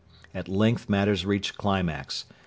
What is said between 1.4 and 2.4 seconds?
climax.